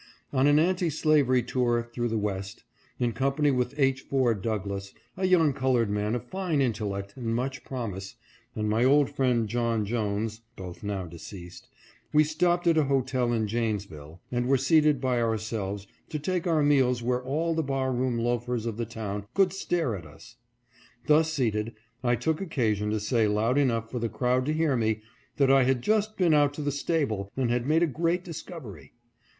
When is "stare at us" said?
19.53-20.35